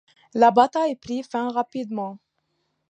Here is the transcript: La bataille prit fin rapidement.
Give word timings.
La 0.33 0.49
bataille 0.49 0.95
prit 0.95 1.21
fin 1.21 1.51
rapidement. 1.51 2.17